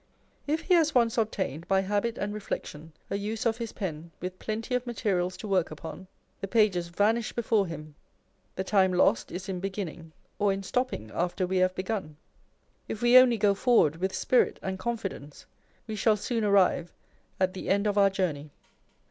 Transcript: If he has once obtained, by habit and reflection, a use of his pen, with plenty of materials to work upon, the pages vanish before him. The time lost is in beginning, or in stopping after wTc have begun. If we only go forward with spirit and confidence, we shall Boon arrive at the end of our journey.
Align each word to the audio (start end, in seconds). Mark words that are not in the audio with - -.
If 0.47 0.61
he 0.61 0.73
has 0.73 0.95
once 0.95 1.15
obtained, 1.15 1.67
by 1.67 1.81
habit 1.81 2.17
and 2.17 2.33
reflection, 2.33 2.91
a 3.11 3.17
use 3.17 3.45
of 3.45 3.57
his 3.59 3.71
pen, 3.71 4.09
with 4.19 4.39
plenty 4.39 4.73
of 4.73 4.87
materials 4.87 5.37
to 5.37 5.47
work 5.47 5.69
upon, 5.69 6.07
the 6.39 6.47
pages 6.47 6.87
vanish 6.87 7.33
before 7.33 7.67
him. 7.67 7.93
The 8.55 8.63
time 8.63 8.93
lost 8.93 9.31
is 9.31 9.47
in 9.47 9.59
beginning, 9.59 10.11
or 10.39 10.51
in 10.51 10.63
stopping 10.63 11.11
after 11.13 11.47
wTc 11.47 11.59
have 11.59 11.75
begun. 11.75 12.17
If 12.87 13.03
we 13.03 13.15
only 13.15 13.37
go 13.37 13.53
forward 13.53 13.97
with 13.97 14.15
spirit 14.15 14.57
and 14.63 14.79
confidence, 14.79 15.45
we 15.85 15.95
shall 15.95 16.17
Boon 16.17 16.45
arrive 16.45 16.91
at 17.39 17.53
the 17.53 17.69
end 17.69 17.85
of 17.85 17.95
our 17.95 18.09
journey. 18.09 18.49